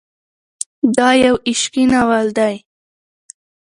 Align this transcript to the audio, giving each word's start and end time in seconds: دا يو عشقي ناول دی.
دا 0.97 1.09
يو 1.23 1.35
عشقي 1.47 1.83
ناول 1.93 2.27
دی. 2.37 2.55